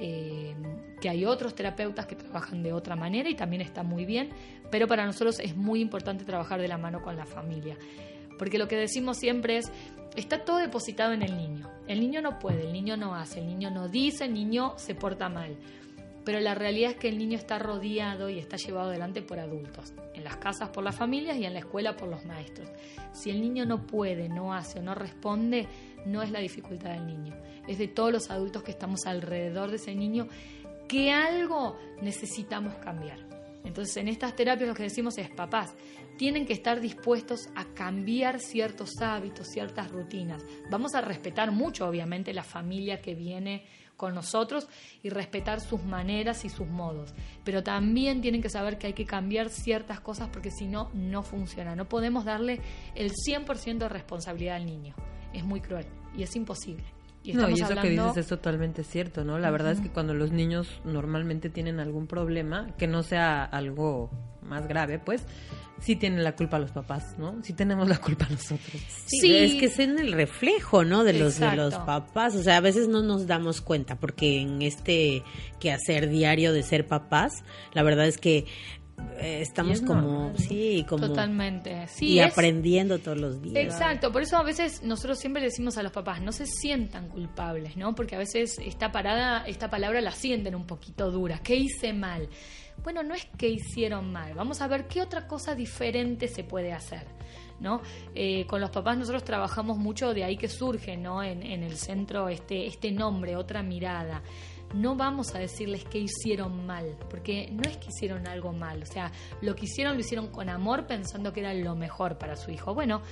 [0.00, 0.54] Eh,
[1.00, 4.30] que hay otros terapeutas que trabajan de otra manera y también está muy bien,
[4.70, 7.76] pero para nosotros es muy importante trabajar de la mano con la familia.
[8.38, 9.72] Porque lo que decimos siempre es,
[10.14, 11.68] está todo depositado en el niño.
[11.88, 14.94] El niño no puede, el niño no hace, el niño no dice, el niño se
[14.94, 15.56] porta mal.
[16.28, 19.94] Pero la realidad es que el niño está rodeado y está llevado adelante por adultos,
[20.12, 22.68] en las casas por las familias y en la escuela por los maestros.
[23.14, 25.66] Si el niño no puede, no hace o no responde,
[26.04, 27.34] no es la dificultad del niño,
[27.66, 30.28] es de todos los adultos que estamos alrededor de ese niño
[30.86, 33.20] que algo necesitamos cambiar.
[33.64, 35.74] Entonces, en estas terapias lo que decimos es, papás,
[36.18, 40.44] tienen que estar dispuestos a cambiar ciertos hábitos, ciertas rutinas.
[40.70, 43.64] Vamos a respetar mucho, obviamente, la familia que viene
[43.98, 44.68] con nosotros
[45.02, 47.12] y respetar sus maneras y sus modos.
[47.44, 51.22] Pero también tienen que saber que hay que cambiar ciertas cosas porque si no, no
[51.22, 51.76] funciona.
[51.76, 52.60] No podemos darle
[52.94, 54.94] el 100% de responsabilidad al niño.
[55.34, 55.84] Es muy cruel
[56.16, 56.97] y es imposible.
[57.28, 59.38] Y no, y eso que dices es totalmente cierto, ¿no?
[59.38, 64.10] La verdad es que cuando los niños normalmente tienen algún problema, que no sea algo
[64.40, 65.26] más grave, pues
[65.78, 67.36] sí tienen la culpa los papás, ¿no?
[67.42, 68.82] Sí tenemos la culpa nosotros.
[69.06, 71.04] Sí, es que es en el reflejo, ¿no?
[71.04, 74.62] De los de los papás, o sea, a veces no nos damos cuenta porque en
[74.62, 75.22] este
[75.60, 78.46] quehacer diario de ser papás, la verdad es que
[79.20, 81.08] eh, estamos como, sí, como...
[81.08, 82.14] Totalmente, sí.
[82.14, 83.56] Y aprendiendo todos los días.
[83.56, 87.76] Exacto, por eso a veces nosotros siempre decimos a los papás, no se sientan culpables,
[87.76, 87.94] ¿no?
[87.94, 92.28] Porque a veces esta parada, esta palabra la sienten un poquito dura, ¿qué hice mal?
[92.84, 96.72] Bueno, no es que hicieron mal, vamos a ver qué otra cosa diferente se puede
[96.72, 97.06] hacer.
[97.60, 97.82] ¿no?
[98.14, 101.24] Eh, con los papás nosotros trabajamos mucho de ahí que surge, ¿no?
[101.24, 104.22] En, en el centro este, este nombre, otra mirada
[104.74, 108.86] no vamos a decirles que hicieron mal, porque no es que hicieron algo mal, o
[108.86, 109.10] sea,
[109.40, 112.74] lo que hicieron lo hicieron con amor pensando que era lo mejor para su hijo.
[112.74, 113.02] Bueno,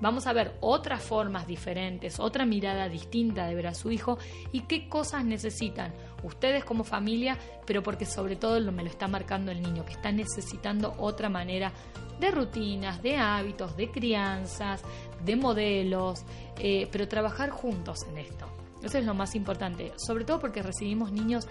[0.00, 4.18] vamos a ver otras formas diferentes, otra mirada distinta de ver a su hijo
[4.52, 9.52] y qué cosas necesitan ustedes como familia, pero porque sobre todo me lo está marcando
[9.52, 11.72] el niño, que está necesitando otra manera
[12.20, 14.82] de rutinas, de hábitos, de crianzas,
[15.24, 16.24] de modelos,
[16.58, 18.46] eh, pero trabajar juntos en esto.
[18.82, 21.46] Eso es lo más importante, sobre todo porque recibimos niños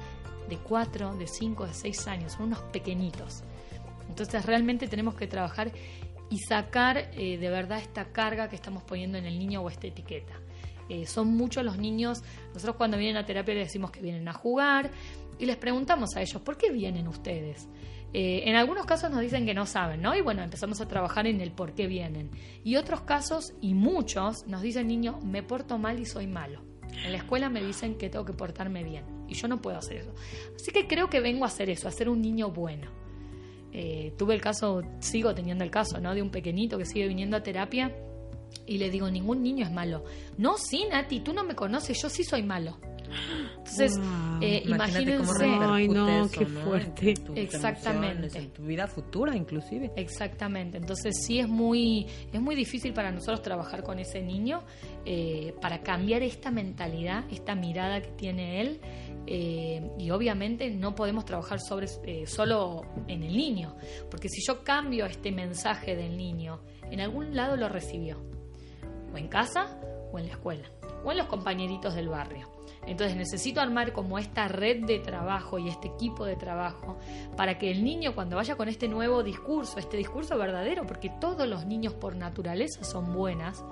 [0.49, 3.43] de 4, de 5, de 6 años, son unos pequeñitos.
[4.07, 5.71] Entonces realmente tenemos que trabajar
[6.29, 9.87] y sacar eh, de verdad esta carga que estamos poniendo en el niño o esta
[9.87, 10.33] etiqueta.
[10.87, 12.23] Eh, son muchos los niños,
[12.53, 14.91] nosotros cuando vienen a terapia les decimos que vienen a jugar
[15.39, 17.67] y les preguntamos a ellos, ¿por qué vienen ustedes?
[18.13, 20.15] Eh, en algunos casos nos dicen que no saben, ¿no?
[20.15, 22.29] Y bueno, empezamos a trabajar en el por qué vienen.
[22.63, 26.61] Y otros casos, y muchos, nos dicen, niño, me porto mal y soy malo.
[27.03, 29.97] En la escuela me dicen que tengo que portarme bien y yo no puedo hacer
[29.97, 30.13] eso.
[30.55, 32.89] Así que creo que vengo a hacer eso, a ser un niño bueno.
[33.71, 36.15] Eh, tuve el caso, sigo teniendo el caso, ¿no?
[36.15, 37.93] De un pequeñito que sigue viniendo a terapia
[38.65, 40.05] y le digo, ningún niño es malo.
[40.37, 42.77] No, sí, Nati, tú no me conoces, yo sí soy malo.
[43.57, 43.99] Entonces,
[44.41, 45.45] eh, imagínense.
[45.45, 47.13] Ay, no, qué fuerte.
[47.35, 48.37] Exactamente.
[48.37, 49.91] En tu vida futura, inclusive.
[49.95, 50.77] Exactamente.
[50.77, 54.63] Entonces, sí es muy, es muy difícil para nosotros trabajar con ese niño
[55.05, 58.81] eh, para cambiar esta mentalidad, esta mirada que tiene él.
[59.27, 61.87] Eh, y obviamente no podemos trabajar sobre
[62.27, 63.75] solo en el niño,
[64.11, 66.61] porque si yo cambio este mensaje del niño,
[66.91, 68.21] en algún lado lo recibió,
[69.11, 69.79] o en casa
[70.11, 70.69] o en la escuela,
[71.03, 72.54] o en los compañeritos del barrio.
[72.87, 76.97] Entonces necesito armar como esta red de trabajo y este equipo de trabajo
[77.35, 81.47] para que el niño cuando vaya con este nuevo discurso, este discurso verdadero, porque todos
[81.47, 83.63] los niños por naturaleza son buenas,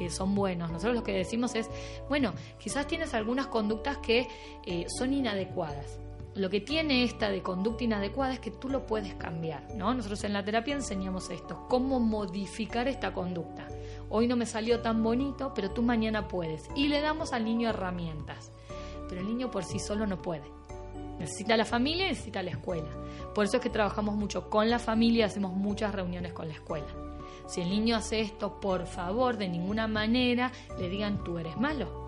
[0.00, 0.70] eh, son buenos.
[0.70, 1.68] Nosotros lo que decimos es,
[2.08, 4.26] bueno, quizás tienes algunas conductas que
[4.66, 5.98] eh, son inadecuadas.
[6.34, 9.92] Lo que tiene esta de conducta inadecuada es que tú lo puedes cambiar, ¿no?
[9.92, 13.68] Nosotros en la terapia enseñamos esto, cómo modificar esta conducta.
[14.08, 16.70] Hoy no me salió tan bonito, pero tú mañana puedes.
[16.74, 18.50] Y le damos al niño herramientas
[19.12, 20.44] pero el niño por sí solo no puede.
[21.18, 22.88] Necesita la familia necesita la escuela.
[23.34, 26.86] Por eso es que trabajamos mucho con la familia hacemos muchas reuniones con la escuela.
[27.46, 32.00] Si el niño hace esto, por favor, de ninguna manera le digan tú eres malo.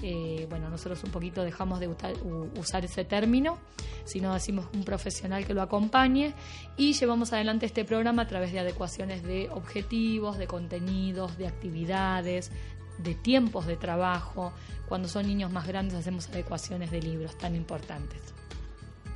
[0.03, 3.59] eh, bueno, nosotros un poquito dejamos de usar, ese término,
[4.05, 6.35] sino decimos un profesional que lo acompañe
[6.77, 12.51] y llevamos adelante este programa a través de adecuaciones de objetivos, de contenidos, de actividades,
[12.99, 14.53] de tiempos de trabajo.
[14.89, 18.21] Cuando son niños más grandes hacemos adecuaciones de libros tan importantes.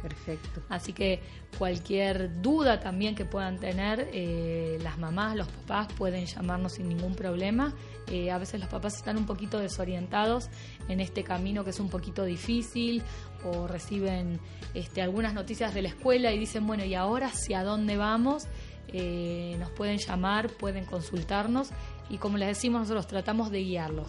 [0.04, 0.60] Perfecto.
[0.68, 1.20] Así que
[1.56, 7.14] cualquier duda también que puedan tener, eh, las mamás, los papás pueden llamarnos sin ningún
[7.14, 7.72] problema.
[8.10, 10.50] Eh, a veces los papás están un poquito desorientados
[10.90, 13.02] en este camino que es un poquito difícil
[13.44, 14.40] o reciben
[14.74, 18.44] este, algunas noticias de la escuela y dicen, bueno, ¿y ahora hacia dónde vamos?
[18.88, 21.70] Eh, nos pueden llamar, pueden consultarnos
[22.10, 24.08] y como les decimos, nosotros tratamos de guiarlos.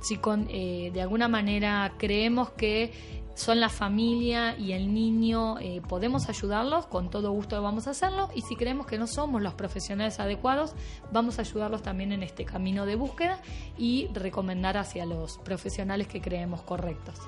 [0.00, 6.28] Si con, de alguna manera creemos que son la familia y el niño, eh, podemos
[6.28, 10.20] ayudarlos, con todo gusto vamos a hacerlo, y si creemos que no somos los profesionales
[10.20, 10.74] adecuados,
[11.12, 13.40] vamos a ayudarlos también en este camino de búsqueda
[13.76, 17.18] y recomendar hacia los profesionales que creemos correctos.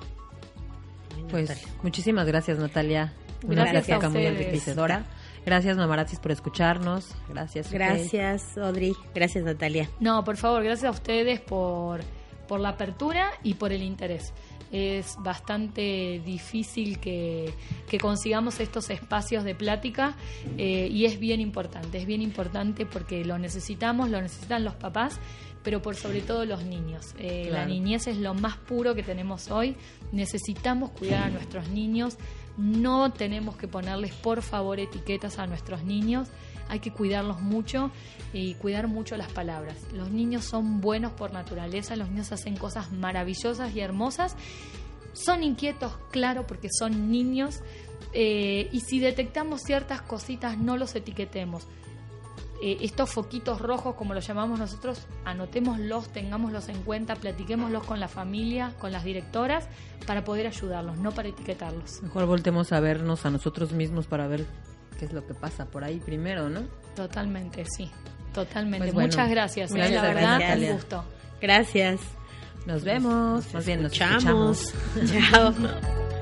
[1.31, 1.51] Pues
[1.83, 3.13] muchísimas gracias Natalia,
[3.45, 5.05] una gracias muy enriquecedora.
[5.45, 7.15] Gracias Mamarazzis por escucharnos.
[7.29, 7.71] Gracias.
[7.73, 8.95] Gracias Audrey.
[9.15, 9.89] Gracias Natalia.
[10.01, 12.01] No, por favor, gracias a ustedes por,
[12.47, 14.33] por la apertura y por el interés.
[14.73, 17.55] Es bastante difícil que,
[18.01, 20.17] consigamos estos espacios de plática
[20.59, 25.19] eh, y es bien importante, es bien importante porque lo necesitamos, lo necesitan los papás,
[25.63, 27.15] pero por sobre todo los niños.
[27.19, 29.77] Eh, la niñez es lo más puro que tenemos hoy,
[30.13, 32.19] necesitamos cuidar a nuestros niños,
[32.57, 36.29] no tenemos que ponerles por favor etiquetas a nuestros niños
[36.69, 37.91] hay que cuidarlos mucho
[38.33, 39.77] y cuidar mucho las palabras.
[39.93, 44.37] Los niños son buenos por naturaleza, los niños hacen cosas maravillosas y hermosas.
[45.13, 47.61] Son inquietos, claro, porque son niños.
[48.13, 51.67] Eh, y si detectamos ciertas cositas, no los etiquetemos.
[52.63, 58.09] Eh, estos foquitos rojos, como los llamamos nosotros, anotémoslos, tengámoslos en cuenta, platiquémoslos con la
[58.09, 59.69] familia, con las directoras,
[60.07, 62.03] para poder ayudarlos, no para etiquetarlos.
[62.03, 64.47] Mejor voltemos a vernos a nosotros mismos para ver
[64.97, 66.63] qué es lo que pasa por ahí primero, ¿no?
[66.95, 67.91] Totalmente, sí.
[68.33, 68.93] Totalmente.
[68.93, 69.73] Pues Muchas gracias.
[69.73, 69.91] ¿eh?
[69.91, 71.05] la verdad, un gusto.
[71.41, 72.01] Gracias.
[72.67, 73.55] Nos vemos.
[73.55, 74.75] Más bien, nos escuchamos.
[75.31, 75.55] Chao.